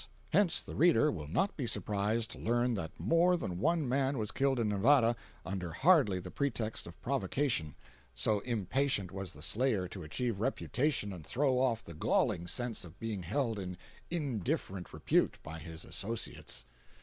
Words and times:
Hence 0.31 0.63
the 0.63 0.73
reader 0.75 1.11
will 1.11 1.27
not 1.27 1.55
be 1.55 1.67
surprised 1.67 2.31
to 2.31 2.39
learn 2.39 2.73
that 2.73 2.99
more 2.99 3.37
than 3.37 3.59
one 3.59 3.87
man 3.87 4.17
was 4.17 4.31
killed 4.31 4.57
in 4.59 4.67
Nevada 4.69 5.15
under 5.45 5.71
hardly 5.73 6.19
the 6.19 6.31
pretext 6.31 6.87
of 6.87 6.99
provocation, 7.03 7.75
so 8.15 8.39
impatient 8.39 9.11
was 9.11 9.31
the 9.33 9.43
slayer 9.43 9.87
to 9.89 10.01
achieve 10.01 10.39
reputation 10.39 11.13
and 11.13 11.23
throw 11.23 11.59
off 11.59 11.83
the 11.83 11.93
galling 11.93 12.47
sense 12.47 12.83
of 12.83 12.99
being 12.99 13.21
held 13.21 13.59
in 13.59 13.77
indifferent 14.09 14.91
repute 14.91 15.37
by 15.43 15.59
his 15.59 15.85
associates. 15.85 16.65